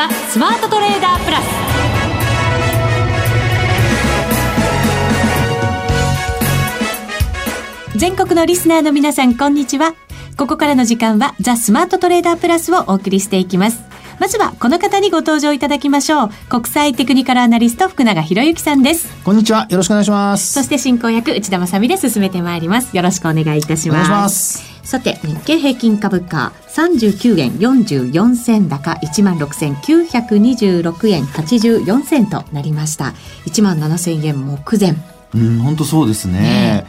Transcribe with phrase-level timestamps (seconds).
[0.00, 1.42] ザ・スマートトレーダープラ
[7.92, 7.98] ス。
[7.98, 9.92] 全国のリスナーの皆さんこんにちは。
[10.38, 13.82] ここからの時間はザ・スマートトレーダープラスをお送りしていきます。
[14.18, 16.30] まずはこの方にご登場いただきましょう。
[16.48, 19.06] 国際テクニカルアナリスト福永博之さんです。
[19.22, 19.66] こんにちは。
[19.68, 20.54] よろしくお願いします。
[20.54, 22.96] そして進行役内田まさみで進めてまいります。
[22.96, 33.14] よろしくお願いいたしますさて日経平均株価39円44銭高1万6926円84銭となりました。
[33.46, 34.94] 1万7000円目前。
[35.34, 36.40] うん本当そうですね。
[36.40, 36.86] ね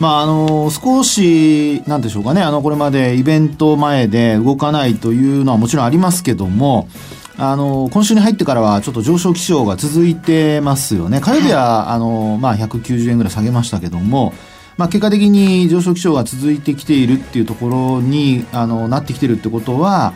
[0.00, 6.88] まあ、あの、少し、なんでしょうかね、あの、これまでイベント前で動かないというのはもちろんありますけども、
[7.36, 11.20] あの、今週に入ってからはちょっと上昇基調が続いてますよね。
[11.20, 14.32] 火曜日は、あの、まあ、190円ぐらい下げましたけども、
[14.76, 20.14] まあ、結果的に上昇基調が続いてきているっていうところに、あの、なってきてるってことは、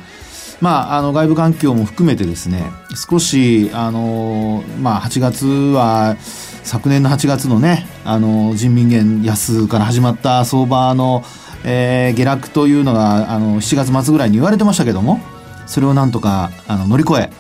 [0.61, 2.64] まあ、あの外部環境も含めてですね
[2.95, 6.17] 少しあの、まあ、8月は
[6.64, 11.23] 昨年の8月のねあの人民元安から始まった相場の、
[11.64, 15.20] えー、下落というのがあの7月末ぐらいに言われてましたけども
[15.67, 17.31] それをなんとかあの乗り越え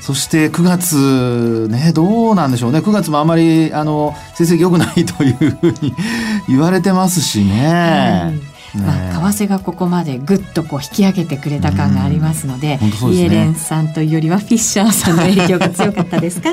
[0.00, 2.78] そして9月ねどうなんでしょうね。
[2.78, 5.94] 9月もあまりあの成績良くないというふうに
[6.48, 8.50] 言われてますしね。
[8.72, 12.90] まあ、為替がここまでぐっとこう引き上げてくれた感がありますのでうん。
[12.90, 16.50] でね、イエレンさんというよりはフィッシャーさんの影響が強かったですか？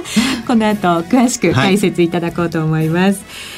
[0.48, 3.26] この後詳しく解説いただこうと思います、は
[3.57, 3.57] い、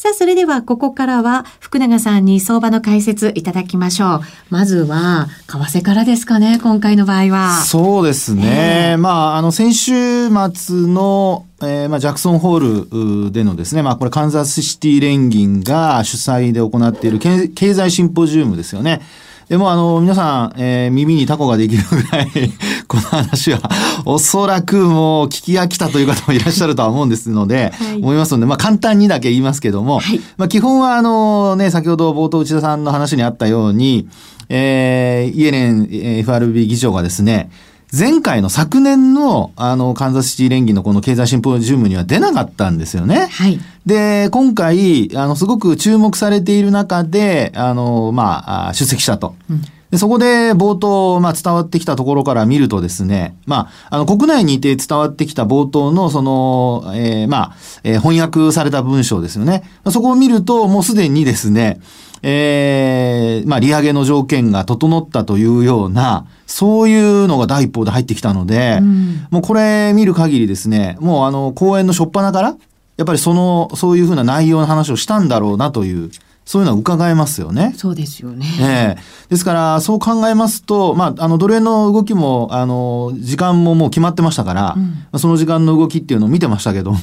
[0.00, 4.20] さあ、それではここからは福永さんに相場の解説いただきましょう。
[4.48, 7.62] まずは、為替からですかね、今回の場合は。
[7.66, 8.92] そうですね。
[8.92, 19.02] えー、まあ、あの、先週末の、えー、まあ、ジャクソンホールでのですね、まあ、これカンザスシティ連銀が主催で行っている経済シンポジウムですよね。
[19.50, 22.30] でもあの、皆さん、えー、耳にタコができるぐらい
[22.86, 23.58] この話は、
[24.04, 34.06] おそらくもう聞き飽きたという方もいらっしゃるとは思うんですので、はい、思いますので、まあ簡単にだけ言いますけども、はい、まあ基本はあのね、先ほど冒頭内田さんの話にあったように、
[34.48, 37.50] えー、イエレン FRB 議長がですね、
[37.96, 43.26] 前回の昨年の、あの、カンザスシティ連銀のこの経済シンポジウムには出なかったんですよね。
[43.26, 43.58] はい。
[43.84, 49.34] で、今回、あの、すごく注目されている中で、あの、まあ、出席したと。
[49.50, 59.64] うんでそこで冒頭、まあ、伝わってきたところから見るとですね、まあ、あの、国内にいて伝わってきた冒頭の、その、えー、まあ、えー、翻訳された文章ですよね。
[59.90, 61.80] そこを見ると、もうすでにですね、
[62.22, 72.56] えー、まあ、利上げの条件が整ったというような、そういうのが第一報で入ってきたので、うん、もうこれ見る限りですね、もうあの、講演の初っ端から、
[72.96, 76.10] やっぱりその、そういうふうな内容の話をしたんだろうなという、
[76.44, 77.72] そういうのは伺えますよね。
[77.76, 78.44] そうですよね。
[78.60, 84.76] ええー、ですから、そう考えますと、まあ、あの、ドル円の動きも、あの、時間ももう決まってましたから、
[85.12, 86.98] うん、その時間の動きっていうのを見てましたけども、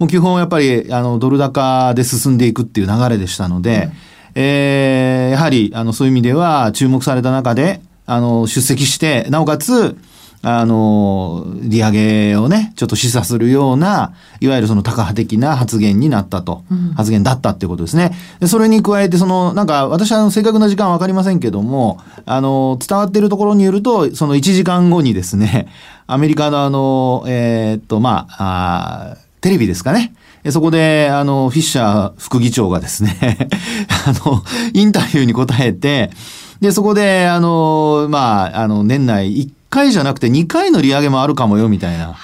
[0.00, 9.96] もう基本やっぱり、あの、ドル高で進んでいくっていう流れでしたので、うんえー、やはり、あの、そういう意味では注目された中で、あの、出席して、なおかつ、
[10.44, 18.10] あの、利上げをね、ちょっと示唆するような、いわゆるその高派的な発言になったと、うん、発言だったっていうことですね。
[18.40, 25.68] でそれに加えて、その、なんか、私は正確な時間はわかりませんけども、あの、伝わっているところによると、その1時間後にですね、
[26.08, 30.12] アメリカのあの、えー、っと、まあ、あテレビですかね。
[30.50, 33.48] そこで、あの、フィッシャー副議長がですね
[34.06, 34.42] あの、
[34.72, 36.10] インタビューに答えて、
[36.60, 42.14] で、そこで、あの、まあ、あの、年内1回じゃなくて2回の利上げもあるかもよみたいな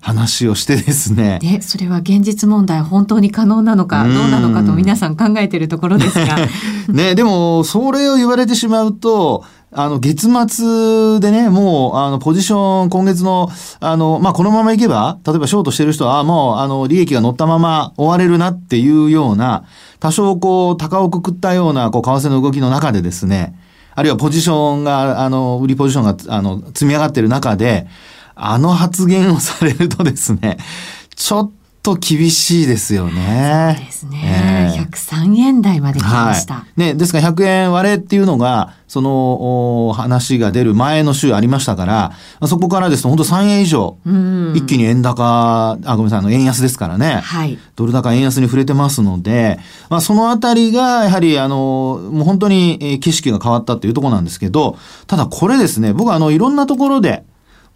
[0.00, 1.38] 話をしてですね。
[1.42, 6.38] で、それは現実問題本当に可能なのかどうなのかと皆さん考えているところですが。
[6.88, 19.64] ね、でもそれを言われてしまうと、あの、月末でね、もう、あの、ポジション、今月の、あの、まあ、このままいけば、例えばショートしてる人は、もう、あの、利益が乗ったまま終われるなっていうような、
[19.98, 23.58] 多少こう、高をくくったような、こう、為替の動きの中でですね、
[23.94, 27.86] あるいはポジションが、あの、売りポジションが、あの、積み上がってる中で、
[28.36, 30.58] あの発言をされるとですね、
[31.14, 31.50] ちょっ
[31.86, 33.76] と厳しいですよね。
[33.76, 34.74] そうですね。
[34.74, 36.54] えー、103円台まで来ました。
[36.54, 42.12] はい、ね、ですから100円割れっていうのが、その話が出る前の週ありましたから、
[42.48, 43.98] そこからですと本当3円以上、
[44.56, 47.20] 一気に円高、あ、ごめんなさい、あの、円安ですからね。
[47.22, 47.56] はい。
[47.76, 57.22] ドル高円安に触れてますので、まあ、そのあたりが、やはり、あの、もう本当に景色が変わったっていうところなんですけど、ただこれですね、僕はあの、いろんなところで、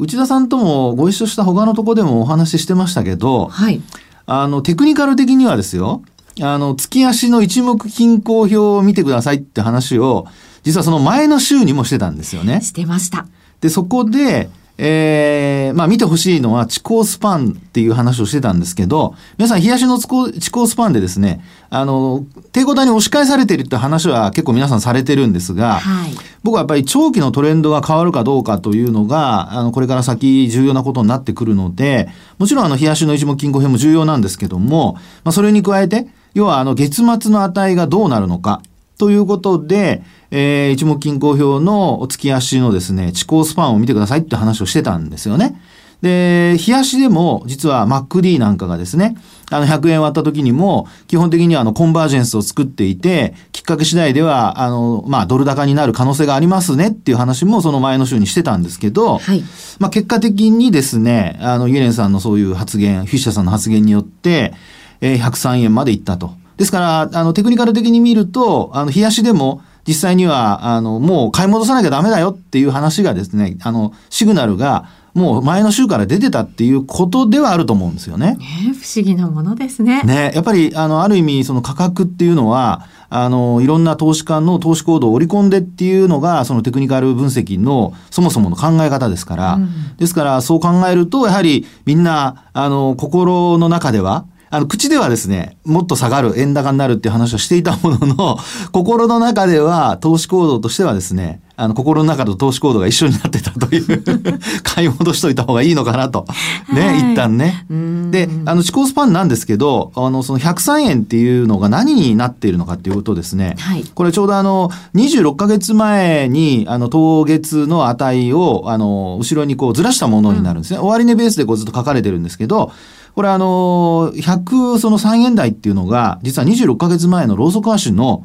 [0.01, 3.83] 内田さんともご一緒した他のとこでもお話ししてましたけど、はい。
[4.25, 6.03] あの、テクニカル的にはですよ、
[6.41, 10.27] あの、月足の一目均衡表を見てくださいって話を、
[10.63, 12.63] 実はその前の週にもしてたんですよね。
[12.63, 13.27] してました。
[13.61, 14.49] で、そこで、
[14.83, 20.07] えー、まあ見てほしいのは、地高スパンっていう話をしてたんですけど、皆さん、冷やしの地
[20.51, 22.25] 高スパンでですね、あの、
[22.55, 26.13] 抵抗体に押し返されているって話は結構皆さんされてるんですが、はい、
[26.43, 34.95] 僕はやっぱり長期のトレンドが変わるかどうかというのが、あの、これから先重要なことになってくるので、もちろんあの、冷やしの一目金庫編も重要なんですけども、
[35.25, 38.63] まあそれに加えて、要はあの、月末の値がどうなるのか、
[39.01, 45.59] ということで、えー、一目均衡表のお月足のですね、地高スパンを見てくださいって話をしてたんですよね。
[46.03, 49.17] で、冷やしでも、実は MacD なんかがですね、
[49.51, 59.43] あの、100円割った時にも、基本的にはあの、コンバージェンスを作っていて、きっかけ次第では、あの、まあ、ドル高になる可能性がありますねっていう話も、その前の週にしてたんですけど、はい。
[59.79, 64.53] まあ、結果的にですね、あの、イエレンさんのそういう発言、フィッシャーさんの発言によって、
[65.01, 66.40] えー、103円までいったと。
[66.61, 74.85] ですから、あの、テクニカル的に見ると、あの、冷やしでも、実際には、あの、もう買い戻さなきゃダメだよっていう話がですね、あの、シグナルが、
[75.15, 78.37] もう前の週から出てたっていうことではあると思うんですよね。
[78.37, 80.03] ね不思議なものですね。
[80.03, 98.39] ねやっぱり、あの、ある意味、その価格っていうのは、あの、いろんな投資家の投資行動を織り込んでっていうのが、そのテクニカル分析のそもそもの考え方ですから、うん、ですから、そう考えると、やはりみんな、あの、心の中では、あの、口ではですね、もっと下がる、円高になるっていう話をしていたものの、
[98.73, 104.03] 心の中では、投資行動としてはですね、あの、心の中と投資行動が一緒になってたという
[104.65, 106.27] 買い戻しといた方がいいのかなと。
[106.73, 107.65] ね、はい、一旦ね。
[108.11, 113.55] で、あの、地高スパンなんですけど、あの、その103円っていうのが何になっているのかっていうことですね。
[113.61, 120.79] はい、これちょうどあの、26ヶ月前に、あの、当月の値を、あの、後ろにこうずらしたものになるんですね。
[120.79, 122.73] うん、終値ベースでこうずっと書かれてるんですけど、
[123.15, 128.25] これあの、100その3円台っていうのが、実は26ヶ月前のローソク足の、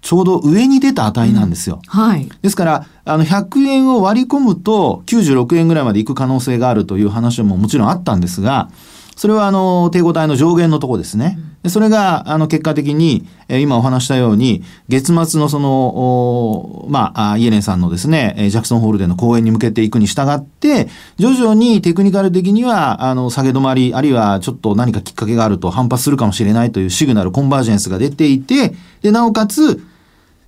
[0.00, 1.80] ちょうど上に出た値なんですよ。
[1.82, 2.28] うん、はい。
[2.42, 8.68] ですから、あの、100円を割り込むと96円ぐらいまで行く可能性があるという話ももちろんあったんですが、
[9.16, 11.38] それはあの、抵抗体の上限のとこですね。
[11.62, 29.80] でそれが、あの、結果的に、え今お話したように、月末のその、まあ、イエレンさんのですね、ジャクソンホールでの講演に向けていくに従って、徐々にテクニカル的には、あの、下げ止まり、あるいはちょっと何かきっかけがあると反発するかもしれないというシグナル、コンバージェンスが出ていて、で、なおかつ、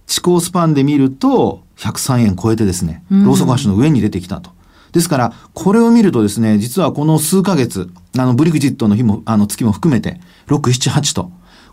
[0.06, 4.50] 地高スパンで見ると、103円超えてですね、ローソク足の上に出てきたと。
[4.96, 11.25] ですから、これを見るとですね、実はこの数ヶ月、あの、ブリグジットの日も、あの、月も含めて、6、7、8と、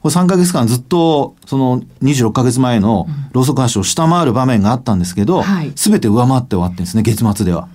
[0.02, 5.42] これ3ヶ月間ずっと、その26ヶ月前のローソク足を下回る場面があったんですけど、
[5.78, 7.70] す、べ、て上回って終わってるんですね、月末では。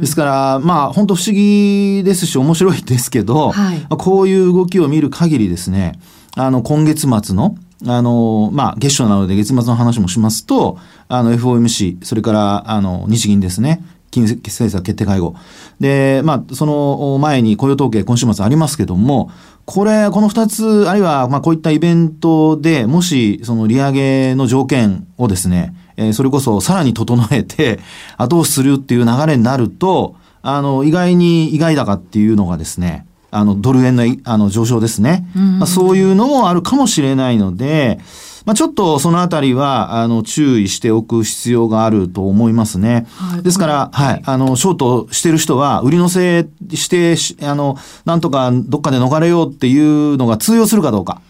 [0.00, 5.98] ですから、まあ、本当不思議ですし、面白いですけど、はい、こういう動きを見る限りですね、
[6.36, 10.78] あの、今月末の、あの、まあ、月初なので月末の話もしますと、
[11.08, 13.84] あの、FOMC、それから、あの、日銀ですね。
[14.10, 15.34] 金融政策決定会合。
[15.80, 19.30] で、まあ、その前に雇用統計今週末ありますけども、
[19.64, 27.80] これ、この二つ、あるいは、まあ、こういったイベントで、もし、その利上げの条件をですね、えー、それこそさらに整えて、
[28.16, 35.26] 後押しするっていう流れになると、あの、意外に意外だかっていうのがですね、あの、ドル円のあの上昇ですね。
[35.34, 37.98] まあ、そういうのもあるかもしれないので、
[38.46, 43.06] まあ、ちょっとそのあたりは、あの、注意しておく必要があると思いますね。
[43.16, 51.20] はい、ですから、はい、あの、ショートしてる人は、売り乗せして、あの、なんとかどっかで逃れようっていうのが通用するかどうか。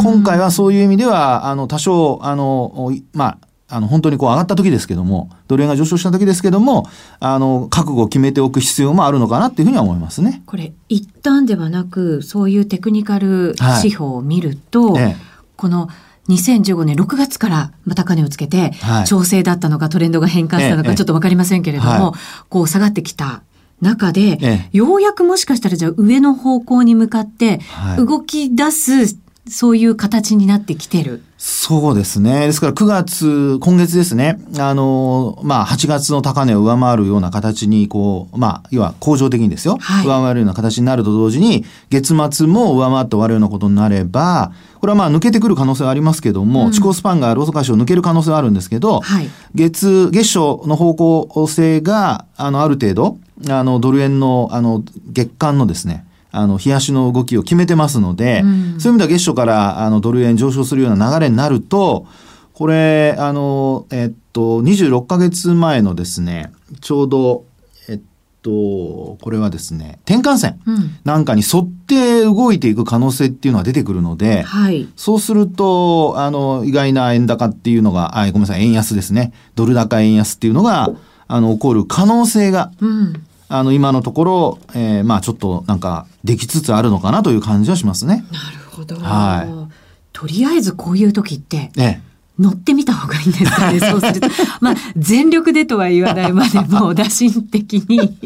[0.00, 3.38] 今回はそういう意味では、あの、多少、あの、まあ、
[3.72, 6.86] あの、本当にこう上がった時ですけども、ドル円が上昇した時ですけども、
[7.20, 10.42] あの、覚悟を決めておく必要もあるのかなっていうふうには思いますね。
[10.46, 15.16] これ、一旦ではなく、そういうテクニカル指標を見ると、はいええ、
[15.56, 15.88] この、
[16.28, 18.72] 2015年6月からまた金をつけて、
[19.06, 22.14] 調整だったのかトレンドが変換したのかちょっとわかりませんけれども、
[22.48, 23.42] こう下がってきた
[23.80, 27.60] 中で、ようやくもしかしたらじゃあ上の方向に向かって
[27.98, 29.16] 動き出す
[29.48, 31.22] そういう形になってきてる。
[31.36, 32.46] そうですね。
[32.46, 34.38] ですから9月、今月ですね。
[34.58, 39.78] あの、まあ8月の高値を上回るような形に、こう、まあ、要は恒常的にですよ。
[39.80, 50.94] はい、上回るような形になると同時に、月末も上回って終わるようなことになれば、これはまあ抜けてくる可能性はありますけども、うん、地高スパンがローソク足を抜ける可能性はあるんですけど、はい、月、月初の方
[51.26, 53.18] 向性が、あの、ある程度、
[53.48, 58.46] あの、ドル円の、あの、月間のですね、あの、冷やしの動きを決めてますので、う
[58.76, 62.06] ん、そういう意味では月初からあのドル円上昇するような流れになると、
[62.54, 67.44] これ、あの、えっと、26ヶ月前のですね、ちょうど、
[67.88, 68.00] えっ
[68.42, 70.60] と、これはですね、転換線
[71.04, 79.32] なんかに沿って動いていく可能性っていうのが出てくるので、はい、そうすると、あの、意外な円高っていうのが、あ、ごめんなさい、円安ですね。
[79.54, 80.90] ドル高円安っていうのが、
[81.28, 88.24] あの、起こる可能性が、うんあの、今のところ、えー、まあちょっとなんかできつつあるのかなという感じはしますね。
[88.32, 88.96] なるほど。
[88.96, 89.72] はい。
[90.14, 92.00] とりあえずこういう時って、ええ、
[92.42, 94.28] 乗ってみた方がいいんですかね、 そうすると。
[94.60, 98.18] まあ、全力でとは言わないまで も、打診的に。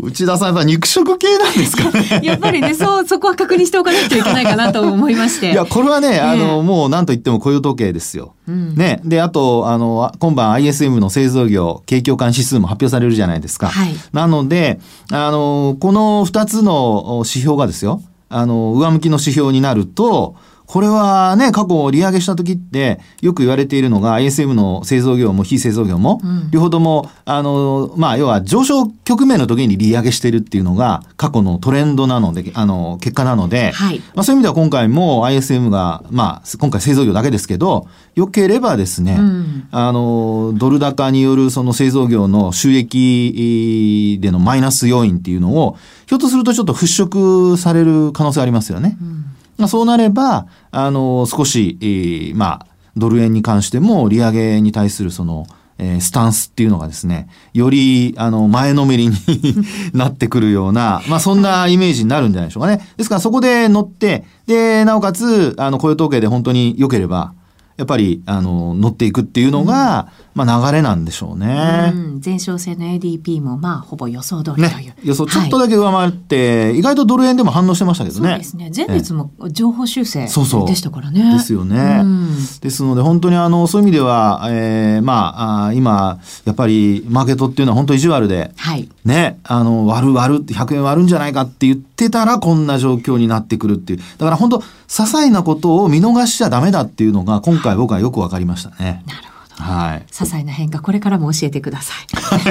[0.00, 2.20] 内田さん、やっぱ肉食系なんですかね。
[2.22, 5.52] やっぱりね、そう、そこは確認しておかなきゃいけないかなと思いまして。
[5.52, 8.32] いや、これはね、あの、もう何と言っても雇用統計ですよ。
[8.48, 9.00] うん、ね。
[9.04, 13.68] で、あと、あの、今晩 ISM の製造業、景況感指数も発表されるじゃないですか。
[13.68, 13.94] はい。
[14.12, 14.80] なので、
[15.12, 20.34] あの、この二つの指標がですよ、あの、上向きの指標になると、
[20.74, 45.76] これはね、過去利上げした時って、よく言われているのが、ISM の製造業も非製造業も、うん、両方とも、あの、まあ、要は上昇局面の時に利上げしてるっていうのが、過去のトレンドなので、あの、結果なので、はい、まあ、そういう意味では今回も ISM が、まあ、今回製造業だけですけど、良ければですね、うん、あの、ドル高によるその製造業の収益でのマイナス要因っていうのを、
[46.06, 48.96] ひょっとするとちょっと払拭される可能性ありますよね。
[49.00, 49.10] うん。
[49.10, 49.33] まあ、
[49.68, 55.46] そうなれば、あの、少し、え、まあ、ドル円に関しても利上げに対するその、
[55.78, 59.14] えー、スタンスっていうのがですね、より、あの、前のめりに
[59.92, 62.86] なってくるような、まあ、そんなイメージになるんじゃないでしょうかね。
[62.96, 67.32] ですから、そこで乗って、で、なおかつ、あの、雇用統計で本当に良ければ、
[67.76, 71.92] やっぱり、あの、乗っていくっていうのが、うん、まあ流れなんでしょうね。
[71.92, 74.86] うん、前哨戦の ADP も、まあ、ほぼ予想通りという。
[74.86, 78.28] ね、予想ちょっとだけ上回って、はい、意外とドル円でも反応してましたけどね。
[78.28, 78.70] そうですね。
[78.74, 81.20] 前日も情報修正でしたからね。
[81.20, 82.00] そうそうですよね。
[82.02, 93.98] うん、ですので、本当にあの、そういう意味では、えー、まああ、今、やっぱり、マーケットっていうのは本当意地悪で、はい、ね、あの、割る割るって、100円割るんじゃないかって言ってたら、こんな状況になってくるっていう。
[93.98, 99.02] だから本当、些細なことを見逃しちゃダメだっていうのが、今回僕はよくわかりましたね。
[99.06, 99.62] なるほど。
[99.62, 100.06] はい。
[100.10, 101.94] 些細な変化、これからも教えてくださ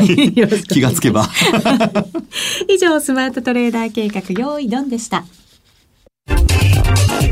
[0.02, 0.34] い。
[0.68, 1.30] 気がつけば。
[2.70, 5.26] 以上、スマートトレーダー計画、用意ドンでした。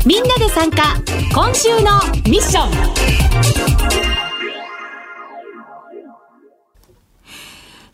[0.04, 1.00] みんなで参加、
[1.34, 3.92] 今週のミッション。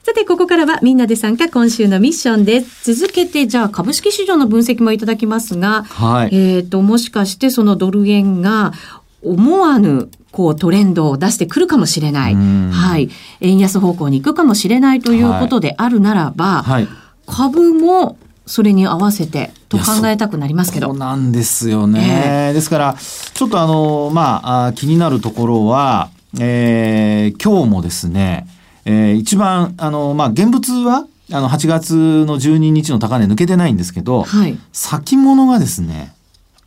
[0.09, 2.95] さて、ここからはみんなで参加今週のミッションです。
[2.95, 8.73] 続けて、じゃあ株式市場の分析もいただきますが、はい、えっ、ー、と、もしかしてそのドル円が
[9.23, 12.35] 思わぬこうトレンドを出してくるかもしれない。
[12.35, 13.11] はい。
[13.41, 16.89] 円安方向に行くかもしれないということであるならば、はい、
[17.27, 20.89] 株もそれに合わせてと考えたくなりますけど。
[20.89, 22.49] そうなんですよね。
[22.49, 22.97] えー、ですから、
[23.35, 28.47] ちょっとあの、まあ、気になるところは、えー、今日もですね、
[28.85, 31.95] えー、一番、あの、まあ、現物は、あの、8月
[32.27, 36.15] の12日の高値抜けてないんですけど、はい、先物がですね、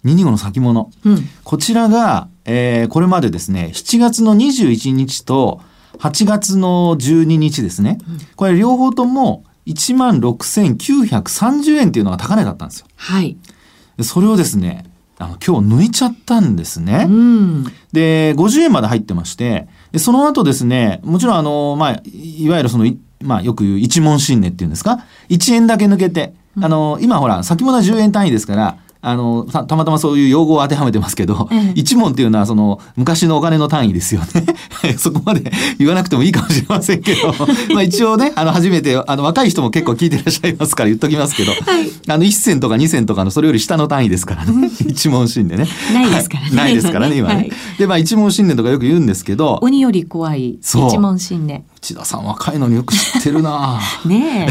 [0.06, 0.92] 225の先物。
[1.04, 5.62] うん、こちらが、えー、これまでですね、7月の21日と
[6.00, 7.98] 8月の12日ですね。
[8.08, 12.88] うん、これ両方とも16,930円っていうのが高値だったんですよ。
[12.96, 13.38] はい。
[14.02, 14.86] それをですね、
[15.18, 17.06] あの今日抜いちゃったんですね。
[17.08, 34.46] うん、で、50円まで入ってまして、で、その後ですね、もちろんあの、まあ、いわゆるその、まあ、よく言う一問新値っていうんですか ?1 円だけ抜けて、あの、今ほら、先物は10円単位ですから、あのた、たまたまそういう用語を当てはめてますけど、うん、一問っていうのはその昔のお金の単位ですよね。
[34.98, 37.34] そこまで言わなくてもいいかもしれませんけど、
[37.74, 41.62] まあ一応ね、あの初めて、あの若い人も結構聞いてらっしゃいますから言っときますけど、はい、
[42.08, 44.72] あの1銭とか2銭とかのそれより下の単位ですからね。
[44.88, 45.68] 一問新でね。
[45.94, 46.48] ないですからね。
[46.50, 47.36] はい、ないですからね、今ね。
[47.36, 49.60] はい、で、まあ一問新年とかよく言うんですけど。
[49.62, 51.64] 鬼より怖い一問新年。
[51.82, 54.50] 千田さん若いのによく知ってるな ねえ。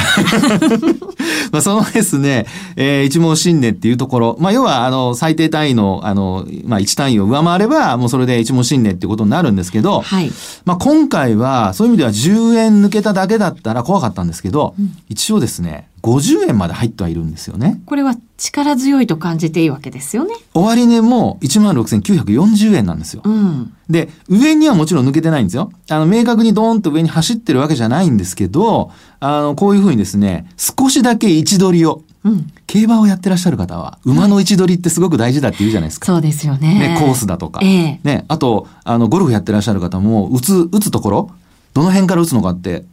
[1.52, 10.30] まあそのですね、えー、一問新年っていうところ、まあ要はあの最低単位のあの、まあ1単位を上回ればもうそれで一問新年っていうことになるんですけど、はい、
[10.64, 17.80] まあ今回はそういう意味では10円抜けただけだったら怖かったんですけど、うん、一応ですね、50円まで入ってはいるんですよね。
[17.87, 20.35] これは力強いと感じていいわけですよね。
[20.54, 23.23] 終値も16,940円なんですよ。
[23.25, 25.70] うん、で、上にはもちろん抜けてないんですよ。
[25.90, 36.07] あの、明確にドーンと上に走ってるわけじゃないんですけど、あの、こういうふうにですね、少しだけ位置取りを、うん、競馬をやってらっしゃる方は、馬の位置取りってすごく大事だって言うじゃないですか。
[36.07, 36.95] そうですよね。
[36.95, 37.61] ね、コースだとか。
[37.62, 41.31] ええ、ね、あと、あの、ゴルフやってらっしゃる方も、打つ、打つところ、
[41.73, 42.85] どの辺から打つのかって、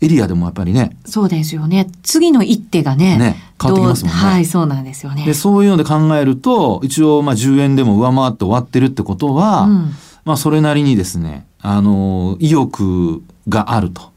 [0.00, 0.96] エリアでもやっぱりね。
[1.04, 1.88] そうですよね。
[2.02, 3.18] 次の一手がね。
[3.18, 3.36] ね。
[3.60, 4.18] 変わってきますもんね。
[4.18, 5.26] はい、そうなんですよね。
[5.26, 9.92] で、そういうので考えると、一応、まあ、10円でも上回って終わってるってことは、うん、
[10.24, 14.09] まあ、それなりにですね、あの、意欲があると。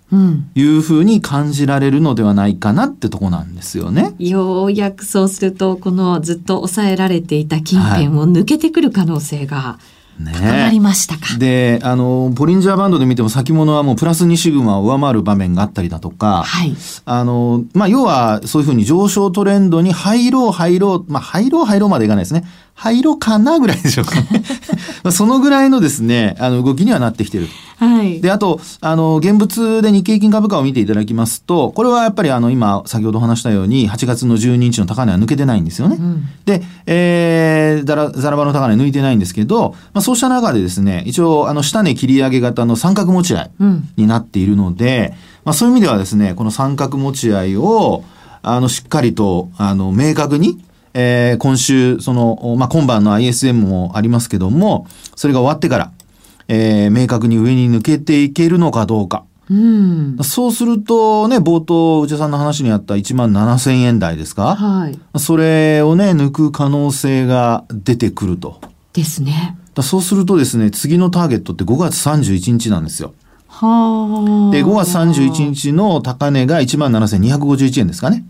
[0.56, 4.14] いうふうに感じられるのではないかなってとこなんですよね。
[4.20, 9.80] ようやくそうするとこのずっと抑えられていた近辺を抜けてくる可能性が
[10.20, 11.38] ね、高まりましたか。
[11.40, 16.76] で、あの、ボリンジャーバンドで見ても先物はもうプラス2シグマを上回る場面があったりだとか、はい。
[17.06, 22.44] あの、まあ、要はそういうふうに上昇トレンドに入ろう入ろう、まあ、入ろう入ろうまでいかないですね。
[22.76, 24.44] 入ろうかなぐらいでしょうかね。
[25.12, 27.48] そのぐらいのですね、あの動きにはなってきてる。
[27.78, 28.22] はい。
[28.22, 35.98] で、あと、あの、現物で日経金株価を見ていただきますと、これはやっぱりあの、今、先ほど話したように、8月の12日の高値は抜けてないんですよね。
[36.00, 43.52] うん、で、えー、ザラ、ザラバの高値抜いてないんですけど、まあ、そうした中でですね、一応、あの、下値切り上げ型の三角持ち合い
[43.98, 45.16] になっているので、うん、
[45.46, 48.04] まあ、そういう意味ではですね、この三角持ち合いを、
[48.42, 50.60] あの、しっかりと、あの、明確に、
[50.94, 55.92] えー、今週、その、まあ、今晩の ISM もありますけども、それが終わってから、
[56.48, 59.24] えー、明確に上に抜けていけるのかどうか。
[59.50, 64.56] うん、そうするとね、冒頭、内田さんの話にあった1万7000円台ですか？
[64.56, 65.20] はい。
[65.20, 68.62] それをね、抜く可能性が出てくると。
[68.94, 69.58] ですね。
[69.82, 73.14] そうするとですね、次のターゲットって5月31日なんですよ。
[73.48, 78.24] はで、5月31日の高値が1万7251円ですかね。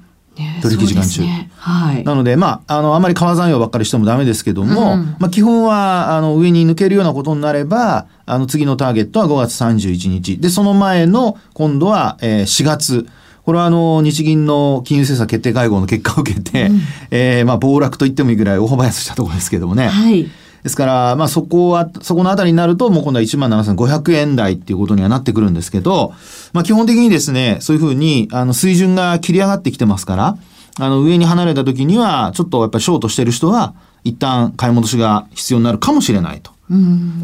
[0.62, 10.38] 取引時間中、ね、はい、なのでまああのあまり川残用ばっかりしてもダメですけども、うん、まあ、基本はあの上に抜けるようなことになればあの次のターゲットは5月31日。
[10.38, 13.08] でその前の今度は、えー、4月。
[13.46, 16.80] これはあの日銀の金融政策決定会合の結果を受けて、うん、
[17.12, 19.90] えー、まあ暴落と言ってもいいぐらい大幅安したところですけどもね。
[19.90, 20.30] はい
[20.64, 26.14] ですから、まあそこは、そこのあたりになると、もう今度は17,500円台っていうことにはなってくるんですけど、
[26.54, 30.38] まあ基本的にですね、そういうふうに、あの、水準が切り上がってきてますから、
[30.80, 36.52] あの、上に離れた時には、ちょっとやっぱりショートしてる人は、一旦買い戻しが必要になるかもしれないと。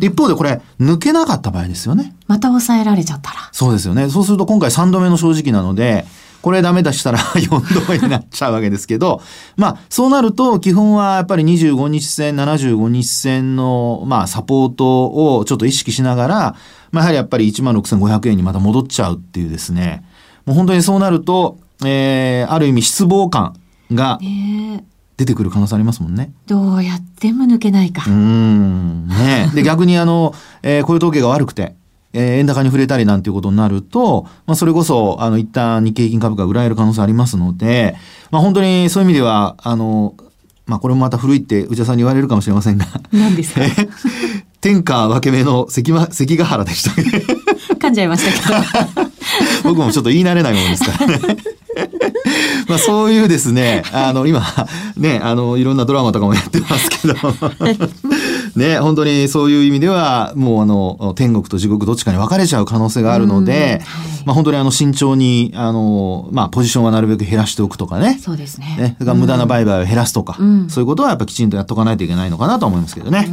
[0.01, 2.13] 一方でこれ、抜けなかった場合ですよね。
[2.27, 3.49] また抑えられちゃったら。
[3.51, 4.09] そうですよね。
[4.09, 6.05] そうすると今回3度目の正直なので、
[6.41, 9.21] これダメだしたら 4度目になっちゃうわけですけど、
[9.57, 16.55] まあ、そうなると、基本はやっぱり25日線、75日線の、まあ、サポートをちょっと意識しながら、
[16.91, 20.03] まあ、やはりやっぱり16,500円にまた戻っちゃうっていうですね、
[20.45, 23.55] もう本当にそうなると、えー、ある意味失望感
[23.91, 24.19] が
[25.17, 26.31] 出てくる可能性ありますもんね。
[26.47, 28.03] どうやっても抜けないか。
[28.07, 29.07] うん。
[29.07, 31.75] ねで、逆にあの、えー、雇用統計が悪くて、
[32.13, 37.95] えー、円高に触れたりなんていうことになると、まあ、それこそ、あの、一旦日経平均株価が売られる可能性ありますので、
[38.31, 40.15] まあ、本当にそういう意味では、あの、
[40.65, 42.85] まあ、これもまた古いって内田さんに言われるかもしれませんが。
[43.11, 43.61] 何ですか？
[44.61, 46.91] 天下分け目の関,、ま、関ヶ原でした
[47.75, 49.09] 噛んじゃいましたけど。
[49.69, 51.19] 僕もちょっと言い慣れないものですからね。
[52.67, 54.43] まあそういうですね、あの、今、
[54.97, 57.15] ね、あの、いろんなドラマとかもやってますけど、
[58.59, 63.81] ね、本当にそういう意味では、もうあの、天国と地獄どっちかに分かれちゃう可能性があるので、
[64.25, 68.19] まあ本当にあの、慎重に、あの、まあポジションはなるべく減らしておくとかね。
[68.21, 68.75] そうですね。
[68.77, 73.27] ね、それから無駄な売買を減らすとか、うん、そういうことはやっぱきちんとやっとかないといけないのかなと思いますけどね。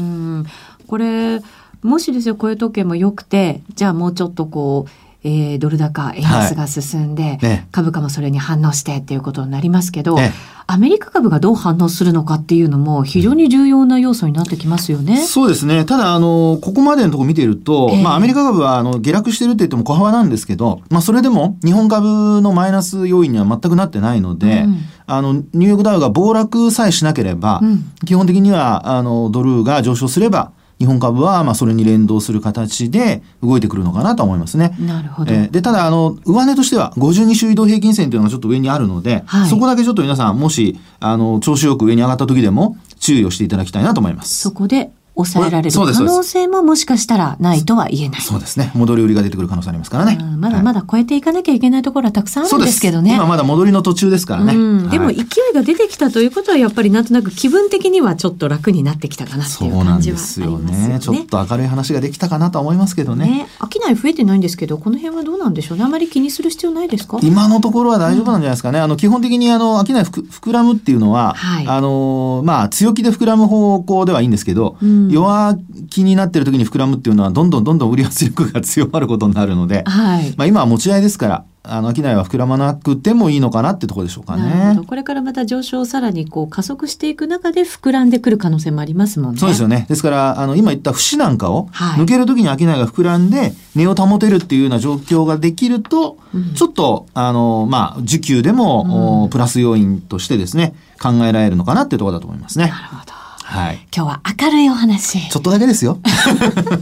[0.86, 1.42] これ、
[1.82, 7.38] もしですよ、雇用統計も良くて、じゃあもうちょっとこう、えー、ドル高円安が進んで、はい。
[7.42, 10.32] ね、株価もそれに反応してっていうことになりますけど、ね、
[10.68, 15.16] アメリカ株がどう反応するのかっていうのも非常に重要な要素になってきますよね。
[15.26, 15.84] そうですね。
[15.84, 34.76] ただ、あの、ここまでのところ見ていると、えー、まあ、アメリカ株は、あの、下落してるって言っても小幅なんですけど、まあ、それでも、日本株のマイナス要因には全くなってないので、うん、あの、ニューヨークダウが暴落さえしなければ、うん、基本的には、あの、ドルが上昇すれば、日本株はまあそれに連動する形で動いてくるのかなと思いますね。
[34.78, 35.32] なるほど。
[35.32, 44.34] えー、で、ただ、あの、上値としては52週移動平均線というのがちょっと上にあるので、はい、そこだけちょっと皆さん、もし、あの、調子よく上に上がった時でも注意をしていただきたいなと思います。
[44.36, 48.20] そこで抑えられる可能性ももしかしたらないとは言えない。
[48.20, 48.70] そうですね。
[48.74, 50.18] 戻り売りが出てくる可能性ありますからね。
[50.38, 53.14] まだまだ超えていかなきゃいけないところはたくさんあるんですけどね。
[53.14, 54.52] 今まだ戻りの途中ですからね。
[54.90, 60.98] でも勢いが出てきたということはやっぱりなんとなく気分的にはちょっと楽になってきたかなっていう感じはありますよね。
[61.00, 63.26] ちょっと明るい話ができたかなと思いますけどね。
[63.26, 65.78] ね商い増えてないんですけど、この辺はどうなんでしょう？
[65.78, 65.84] ね。
[65.84, 67.18] あまり気にする必要ないですか？
[67.22, 68.78] 今のところは大丈夫なんじゃないですかね。
[68.78, 75.56] うん、あの基本的にあの商い膨らむっていうのは、はい、あのまあ強気で膨らむ方向ではいいんですけど、うん、弱
[75.90, 81.44] 気になってる時に膨らむっていうのはどんどんどんどん売り圧力が強まることになるので、はい、まあ今は持ち合いですから。
[81.68, 84.80] あの商いは膨らまなくてもいいのかなってところでしょうかね。
[84.86, 89.40] これからまた上昇をさらにこう加速していく中で膨らんでくる可能性もありますもんね。
[89.40, 89.86] そうですよね。
[89.88, 102.66] ですからあの今言った節なんかを抜ける時に商いが膨らんで値を保てるっていうような状況ができると、うん、ちょっとあのまあ需給でも、うん、プラス要因としてですね考えられるのかなっていうところだと思いますね。
[102.66, 103.15] なるほど。
[103.48, 105.30] はい、今日は明るいお話。
[105.30, 106.00] ちょっとだけですよ。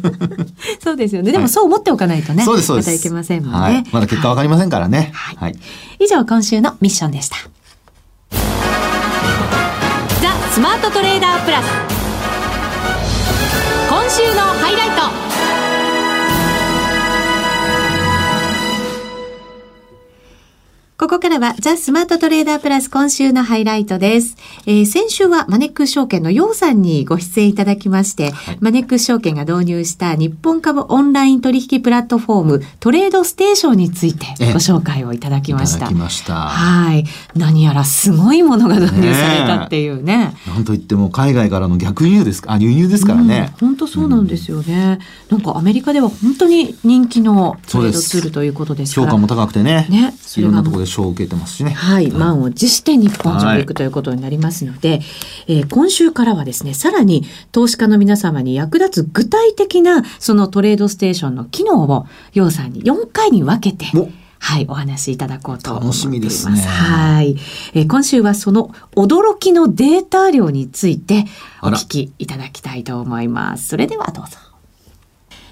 [0.83, 1.31] そうですよね。
[1.31, 2.43] でもそう思っておかないとね。
[2.43, 2.89] そうです、そうです。
[2.89, 3.59] またいけませんもんね。
[3.59, 5.11] はい、まだ結果わかりませんからね。
[5.13, 5.37] はい。
[5.37, 5.59] はい、
[6.01, 7.37] 以上、今週のミッションでした。
[8.31, 8.39] ザ・
[10.53, 11.67] スマートトレーダープラス。
[13.91, 14.89] 今週のハイライ
[15.39, 15.44] ト。
[21.05, 24.39] ここからはザ・スマートトレーダープラス今週のハイライトです。
[24.65, 35.91] えー、先週はマネックス証券のヨウさんにご出演いただきまして、はい、マネックス証券が導入した日本株オンライン取引プラットフォームトレードステーションについてご紹介をいただきました。
[35.91, 36.35] いした。
[36.37, 37.05] はい。
[37.37, 40.17] 何やらすごいものが導入されたっていうね。
[40.17, 43.53] ねなんといっても海外からの逆輸入ですか、あ、輸入ですからね。
[43.61, 45.39] 本、当、そうなんですよね、うん。
[45.39, 49.07] なんかアメリカでは本当に人気のトレードツールということですから。
[49.09, 49.87] 評価も高くてね。
[49.91, 50.15] ね。
[50.39, 51.73] いろんなところで賞を受けてますしね。
[51.73, 55.01] はい、満を持して日本上陸ということになりますので、はい、
[55.49, 63.87] えー、今週からはですね、さらに投資家の皆様に役立つ具体的なそのトレードステーションの機能を、ようさんに4回に分けて、
[64.39, 66.05] はい、お話しいただこうと思います。
[66.05, 66.61] 楽しみですね。
[66.61, 67.37] はい。
[67.75, 71.25] えー、今週はその驚きのデータ量について
[71.63, 73.69] お聞きいただきたいと思います。
[73.69, 74.44] それではどうぞ。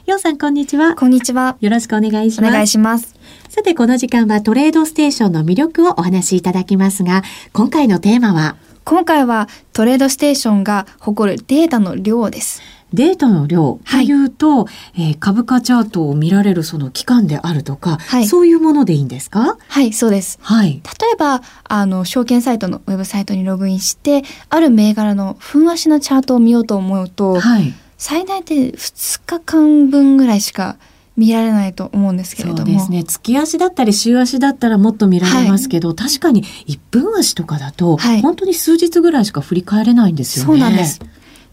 [0.05, 0.97] ようさん、こんにちは。
[0.97, 1.57] こんにちは。
[1.61, 2.51] よろしくお願いします。
[2.51, 3.15] お願いします。
[3.49, 8.57] さて、この時間はトレードステーションの魅力をお話しいただきますが、今回のテーマは？
[8.85, 12.63] 今回はトレードステーションが誇るデータの量です。
[12.93, 19.57] データの量というと、はい、えー、株価チャートを見られるその期間であるとか、はい、そういうものでいいんですか？
[19.69, 20.41] はい、そうです。
[20.43, 20.83] はい。
[21.01, 30.77] 例えば、あの、証券サイトのウェブサイトにログインして、ある銘柄の分足のチャートを見ようと思うと、はい、最大で2日間分ぐらいしか
[31.17, 40.51] 見られないと思うんですけれどもそうですね月足だったり週足だったらもっと見られますけど、はい、確かに1分足とかだと、はい、本当に数日ぐらいしか振り返れないんですよね。
[40.51, 41.01] そうなんです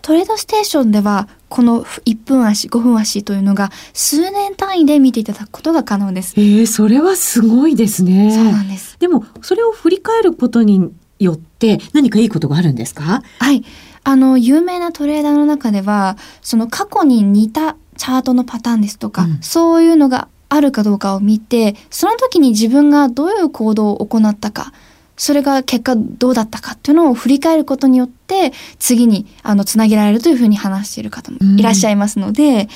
[0.01, 6.33] トレードステーションではこの1分足5分足というのが数年単位で見ていただくことが可能です。
[6.35, 8.31] えー、それはすごいですね。
[8.33, 8.97] そうなんです。
[8.97, 13.21] でもそれを振り返ることによって何かいいことがあるんですか？
[13.37, 13.63] はい。
[14.09, 24.73] あの、有名なトレーダーの中では、その過去に似たチャートのパターンですとか、うん、そういうのがあるかどうかを見て、その時に自分がどういう行動を行ったか、
[25.19, 32.67] それが結果どうだったかっていうのを振り返ることによって次にあのつなげられるというふうに話している方もいらっしゃいますので、うん、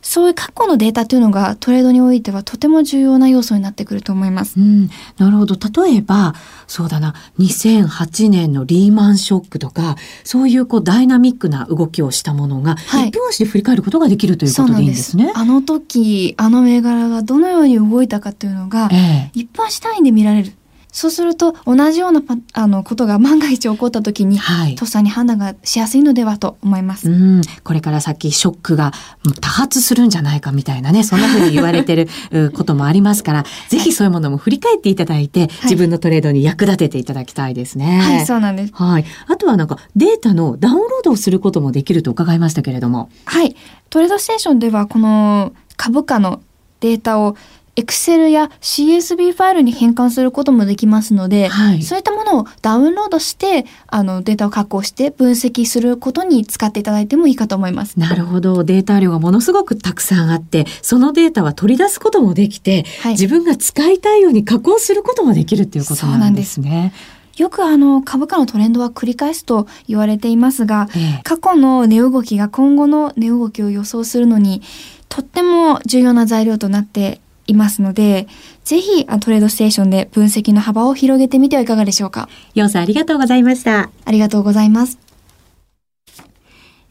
[0.00, 4.58] そういう過去のデータというのがトレードにおいてはとても重要な要素になってくると思います。
[4.58, 5.56] うん、なるほど。
[5.82, 6.34] 例えば
[6.66, 7.14] そうだな。
[7.38, 15.32] 2008年のリーマンショックとかそういうこうダイナミックな動きをしたものが、はい、1分足で振り返ることができるということでいいんですね。
[15.34, 20.54] あの時あの銘柄がどのように動いたかというのが、えー、1分足単位で見られる。
[20.92, 22.22] そうすると同じような
[22.52, 27.10] あのことが 万が一起こった時に、はい、とっさに判断がしやすいのではと思います。
[27.10, 28.92] うんこれから先ショックが
[29.40, 32.08] 多発するんじゃないかみたいなねそんなふうに言われてる
[32.54, 38.00] こともありますから、ぜひそういうものも振り返っていただいて、はい、自分のトレードに役立てていただきたいですね。
[38.00, 38.72] はい、そうなんです。
[38.74, 39.04] はい。
[39.28, 43.10] あとはなんかデータのダウンロードをすることもできると伺いましたけれども。
[43.24, 43.56] はい。
[43.90, 46.40] トレードステーションではこの株価の
[46.80, 47.36] データを
[47.76, 57.98] Excel や CSV ファイルに変換することもできますので、はい、そういったものをダウンロードしてあのデータを確保して分析することに使っていただいてもいいかと思います。
[57.98, 58.64] なるほど。
[58.64, 66.92] データ量がものすごくたくさんあってそのデータは取り出すこともできて、はい、自分が使いたいように加工することもできるっていうことなんですね。
[67.36, 74.60] よくあの株価のトレンドは繰り返すと言われていますが、ええ、過去の値動きが今後の値動きを予想するのに
[75.08, 77.20] とっても重要な材料となって
[77.50, 78.26] いますので、
[78.64, 82.28] ぜひトレードステーションで分析の幅を広げてみてはいかがでしょうか。
[82.54, 83.90] ようさんありがとうございました。
[84.04, 84.98] ありがとうございます。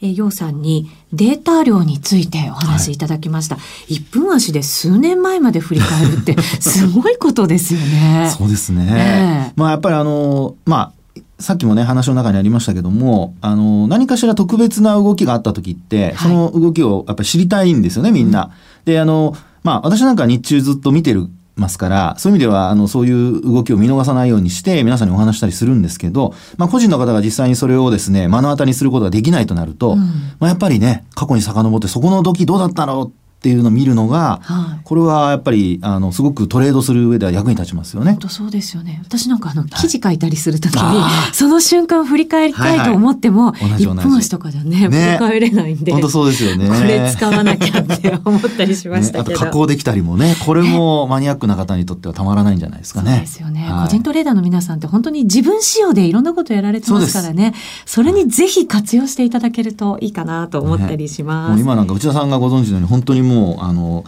[0.02, 3.56] えー、さんにデータ量についてお話しいただきました。
[3.56, 8.34] はい、1分足で数年前まで振り返るって すごいことですよね。
[8.38, 8.88] そうですね。
[8.90, 18.52] えー、まあやっぱりあの、まあ、さっきもね、話の中にありましたけども、あの、何かしら特別な動きがあった時って、その動きをやっぱり知りたいんですよね、みんな。
[18.84, 21.28] で、あの、まあ、私なんか日中ずっと見てる
[21.60, 29.98] ますから、そういう意味では、あの、そういう動きを見逃さないようにして、皆さんにお話したりするんですけど、まあ、個人の方が実際にそれをですね、目の当たりにすることができないとなると、うん、
[30.40, 38.12] まあ、やっぱりね、過去に遡って、そこの時どうだったろうっていうのを見るのが、はい、これはやっぱりあのすごくトレードする上では役に立ちますよね。
[38.12, 39.00] 本当そうですよね。
[39.06, 45.94] 私なんかあの記事書いたりするときに、はい、その瞬間振り返りたいと思っても、はいはい、1分足とかじゃね、ね、振り返れないんで。
[45.94, 46.68] 本当そうですよね。
[46.68, 49.40] これ使わなきゃって思ったりしましたけど。
[49.40, 53.12] ね、加工できたりもね、これもマニアックな方にとってはたまらないんじゃないですかね。
[53.12, 57.54] そうですよね、個人トレーダーの皆さんって本当に自分仕様でいろんなことやられてますからね。
[57.86, 61.62] それにぜひ活用していただけるといいかなと思ったりします。
[61.62, 64.04] 今なんか内田さんがご存知のように本当にもうあの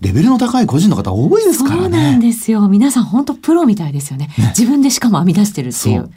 [0.00, 1.82] レベルの高い個人の方多いですからね。
[1.82, 2.68] そうなんですよ。
[2.68, 4.28] 皆さん本当プロみたいですよね。
[4.38, 6.10] ね自分でしかも編み出してるっていう。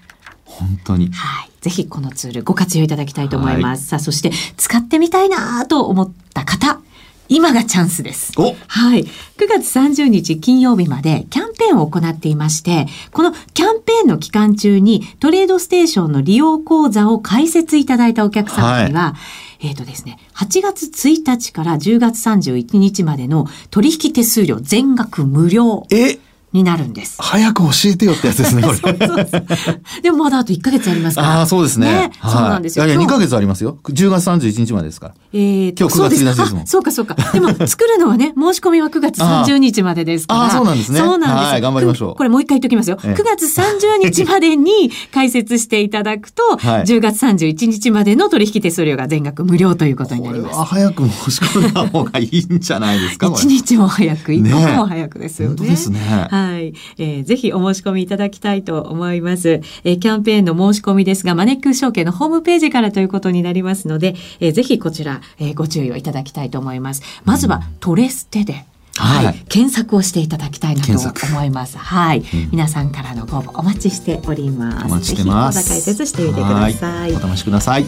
[0.43, 1.09] 本当に。
[1.11, 1.49] はい。
[1.61, 3.87] ぜひこのツールご活用いただきたいと思います。
[3.87, 6.81] さあ、そして使ってみたいなと思った方。
[7.29, 8.33] 今がチャンスです。
[8.67, 9.03] はい。
[9.03, 9.07] 9
[9.47, 25.85] 月30日金曜日までキャンペーンを行っていまして、このキャンペーンの期間中にトレードステーションの利用講座を開設いただいたお客様には、はい、えっ、ー、とですね、8月1日から10月31日までの取引手数料全額無料。
[25.91, 26.17] え？
[26.51, 27.21] になるんです。
[27.21, 28.75] 早く教えてよってやつですね、これ。
[28.81, 31.39] そうそうそうでもまだあと1ヶ月ありますから。
[31.39, 31.87] ああ、そうですね。
[31.87, 32.85] ねはい、そうなんですよ。
[32.85, 33.77] いやいや、2ヶ月ありますよ。
[33.83, 35.13] 10月31日までですから。
[35.33, 36.67] えー、今日9月1日ですもん。
[36.67, 37.15] そうかそうか。
[37.33, 40.41] でも、作るのはね、申し込みは9月 30日までですから。
[40.41, 40.99] ああ、そうなんですね。
[40.99, 41.51] そうなんです。
[41.51, 42.15] はい、頑張りましょう。
[42.15, 42.97] これもう一回言っときますよ。
[43.03, 50.55] ええ、9月30日までに開設していただくと、はい、10月31日までの取引手数料が全額無料ということになります。
[50.55, 53.27] こ早く申し込んだ方がいいんじゃないですか。
[53.27, 55.55] 1日も早く、1個も早くですよね。
[55.55, 55.99] 本当ですね。
[55.99, 56.38] はい。
[56.39, 59.61] はいえーぜひお申し込みいただきたいと思います。
[59.83, 67.01] えー、キャンペーンの申し込みですが、マネックス証券のホームページからということになりますので、えー、ぜひこちら、えー、ご注意をいただきたいと思います。
[67.25, 68.65] まずは、トレステで。
[69.03, 70.91] はい、はい、検索をしていただきたいなと
[71.27, 71.77] 思います。
[71.77, 74.85] はい、うん、皆さんからのご応募お待ちしております。
[74.85, 75.67] お待ちしてます。
[75.69, 77.13] 解説してみてください。
[77.13, 77.85] お試しください。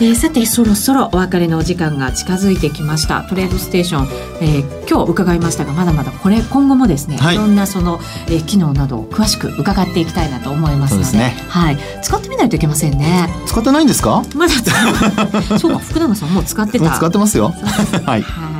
[0.00, 3.22] えー、さてそろそろお別れのお時間が近づいてきました。
[3.22, 4.08] トレードステーション、
[4.40, 13.28] えー、今日伺いましたがまだまだこれ今後もですね、はい、いろんなその、えー、機能などを詳しく伺っていきたいなと思いますので、でね、はい、使ってみないといけませんね。
[13.46, 14.22] 使ってないんですか？
[14.34, 14.52] まだ
[15.58, 16.90] そうか福永さんもう使ってた。
[16.90, 17.54] 使ってますよ。
[18.04, 18.22] はい。
[18.22, 18.53] はい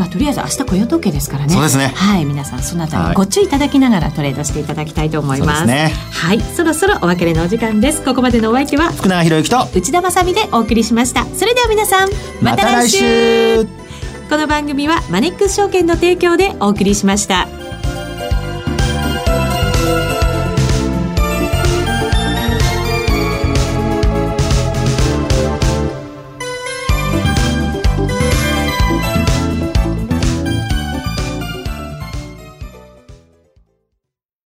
[0.00, 1.52] まあ、とりあえず明日雇用統計ですからね。
[1.52, 1.88] そうですね。
[1.94, 8.02] はい皆さんそのあたりご注意いただきながらトレードしていただきたいと思います,、ね、はいそろそろお別れのお時間です。
[8.02, 11.26] ここまでのお相手は福永博之と内田まさでお送りしました。
[11.36, 12.08] それでは皆さん
[12.40, 13.66] また来週,、
[14.30, 17.69] この番組はマネックス証券の提供でお送りしました。